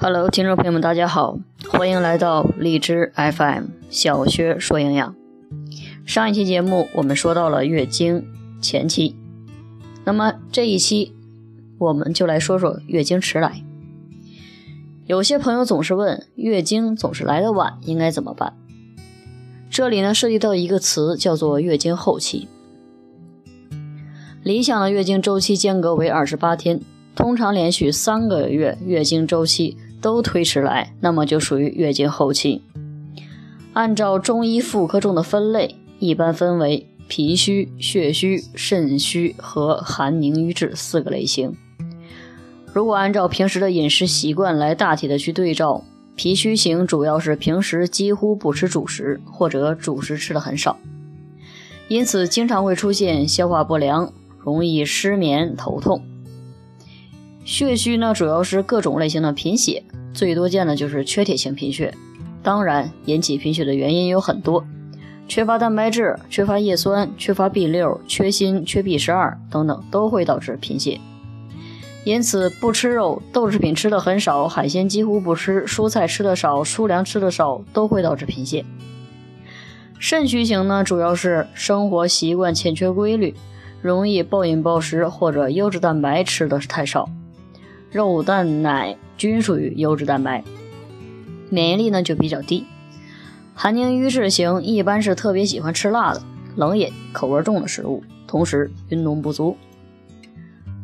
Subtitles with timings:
[0.00, 1.40] Hello，听众朋友们，大家好，
[1.72, 5.16] 欢迎来到荔枝 FM 小薛说营养。
[6.06, 8.24] 上一期节目我们说到了月经
[8.60, 9.16] 前期，
[10.04, 11.12] 那么这一期
[11.78, 13.64] 我们就来说说月经迟来。
[15.06, 18.52] 有些朋友总是问，月经总是来的晚，应该怎么办？
[19.68, 22.46] 这里呢涉及到一个词，叫做月经后期。
[24.44, 26.80] 理想的月经周期间隔为二十八天，
[27.16, 32.62] 通常连续三个月月经周期都推迟来，那么就属于月经后期。
[33.72, 41.54] 按照中医妇科中的分类，一般分为脾虚、血虚、肾虚和寒凝瘀滞四个类型。
[42.72, 45.82] 如果按照平时的饮食习惯来大体的去对照，
[46.16, 50.76] 脾虚型主要是平时几乎不吃主食，或者主食吃的很少，
[51.88, 54.12] 因此经常会出现消化不良。
[54.40, 56.02] 容易失眠、头痛。
[57.48, 59.82] 血虚呢，主要是各种类型的贫血，
[60.12, 61.94] 最多见的就是缺铁性贫血。
[62.42, 64.62] 当然，引起贫血的原因有很多，
[65.26, 71.00] 缺乏蛋白质、缺乏叶酸、缺乏 B 六、缺锌、缺 B 十二等等，都会导致贫血。
[72.04, 78.62] 因此，不吃肉、豆制品吃的很少，海鲜几乎不吃，蔬菜吃的少，粗粮吃的少，都会导致贫血。
[79.98, 83.34] 肾虚型呢，主要是生活习惯欠缺规律。
[83.80, 87.08] 容易暴饮暴食或者优质蛋白吃的太少，
[87.90, 90.44] 肉蛋奶均属于优质蛋白，
[91.48, 92.64] 免疫力呢就比较低。
[93.54, 96.22] 寒凝瘀滞型一般是特别喜欢吃辣的、
[96.54, 99.56] 冷饮、口味重的食物，同时运动不足。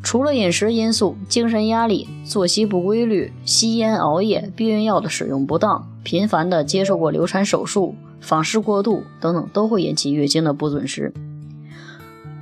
[0.03, 11.13] 除了饮食因素，精神压力、作息不规律、吸烟、熬夜、避孕药的使用不当、频繁的接受过流产手术、访视过度等等，都会引起月经的不准时。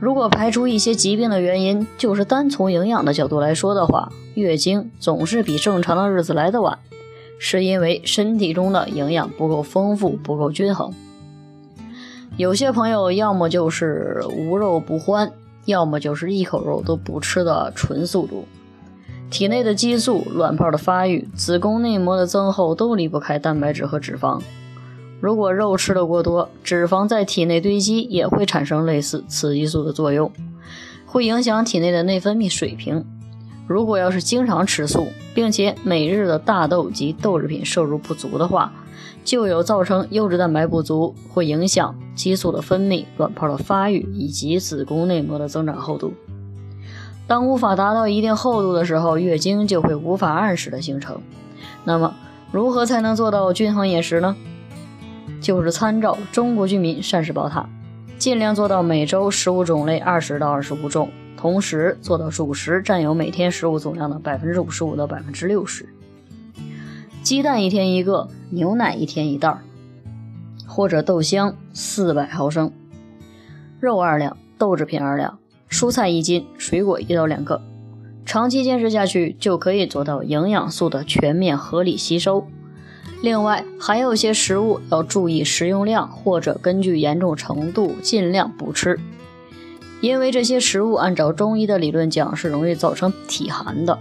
[0.02, 6.76] 如果排除一些疾病的原因，就是单从营养的角度来说的话，月经总是比正常的日子来得晚，
[7.38, 10.92] 是因为身体中的营养不够丰富、不够均衡。
[12.36, 15.30] 有些朋友要么就是无肉不欢，
[15.66, 18.44] 要么就是一口肉都不吃的纯素猪，
[19.30, 24.42] 体内的激素、卵泡的发育、子宫内膜的增厚都离不开蛋白质和脂肪。
[25.22, 30.32] 如果肉吃的过多，脂肪在体内堆积也会产生类似雌激素的作用，
[31.06, 33.06] 会影响体内的内分泌水平。
[33.68, 38.72] 如果要是经常吃素，并且每日的大豆及豆制品摄入不足的话，
[39.22, 46.12] 就有造成优质蛋白不足，会影响激素的分泌、卵泡的发育以及子宫内膜的增长厚度。
[47.28, 51.20] 当无法达到一定厚度的时候，月经就会无法按时的形成。
[51.84, 52.12] 那么，
[52.50, 54.36] 如何才能做到均衡饮食呢？
[55.42, 57.68] 就是参照中国居民膳食宝塔，
[58.16, 65.88] 尽量做到每周食物种类二十到二十五种，同时做到主食占有每天食物总量的百分之五十五到百分之六十。
[67.22, 69.62] 鸡蛋一天一个，牛奶一天一袋儿，
[70.66, 72.72] 或者豆浆四百毫升，
[73.80, 75.38] 肉二两，豆制品二两，
[75.68, 77.60] 蔬菜一斤，水果一到两个。
[78.24, 82.46] 长期坚持下去，就可以做到营养素的全面合理吸收。
[83.22, 88.98] 另外，还有些食物要注意食用量，或者根据严重程度尽量不吃，
[90.00, 94.00] 因为这些食物按照中医的理论讲是容易造成体寒的。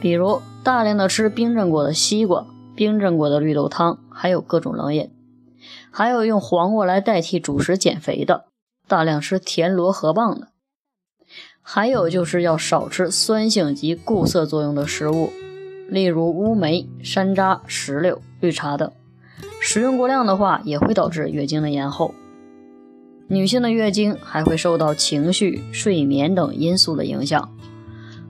[0.00, 5.10] 比如大量的吃冰镇过的西瓜、冰镇过的绿豆汤，还有各种冷饮，
[5.90, 8.44] 还有用黄瓜来代替主食减肥的，
[8.86, 10.46] 大量吃田螺、河蚌的，
[11.60, 15.32] 还有就是要少吃酸性及固涩作用的食物。
[15.88, 18.90] 例如乌梅、山楂、石榴、绿茶等，
[19.60, 22.14] 食用过量的话，也会导致月经的延后。
[23.28, 27.54] 女性的月经还会受到情绪、睡眠等因素的影响，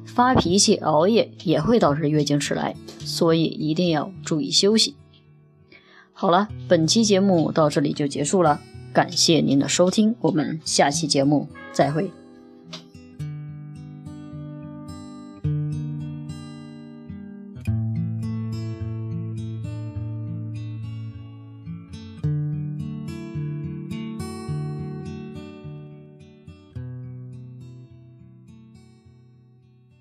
[0.05, 4.97] 发脾气、熬夜也会导致月经迟来，所以一定要注意休息。
[6.13, 8.61] 好了，本期节目到这里就结束了，
[8.93, 12.11] 感谢您的收听，我们下期节目再会。